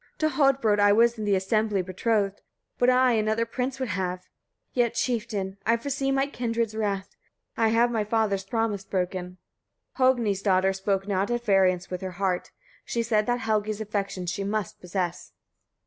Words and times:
14. 0.17 0.17
"To 0.31 0.35
Hodbrodd 0.35 0.79
I 0.79 0.91
was 0.91 1.19
in 1.19 1.27
th' 1.27 1.35
assembly 1.35 1.83
betrothed, 1.83 2.41
but 2.79 2.89
I 2.89 3.11
another 3.11 3.45
prince 3.45 3.79
would 3.79 3.89
have: 3.89 4.23
yet, 4.73 4.95
chieftain! 4.95 5.57
I 5.63 5.77
foresee 5.77 6.09
my 6.11 6.25
kindred's 6.25 6.73
wrath: 6.73 7.15
I 7.55 7.67
have 7.67 7.91
my 7.91 8.03
father's 8.03 8.43
promise 8.43 8.83
broken." 8.83 9.37
15. 9.95 10.07
Hogni's 10.07 10.41
daughter 10.41 10.73
spoke 10.73 11.07
not 11.07 11.29
at 11.29 11.45
variance 11.45 11.91
with 11.91 12.01
her 12.01 12.13
heart: 12.13 12.49
she 12.83 13.03
said 13.03 13.27
that 13.27 13.41
Helgi's 13.41 13.79
affection 13.79 14.25
she 14.25 14.43
must 14.43 14.81
possess. 14.81 15.33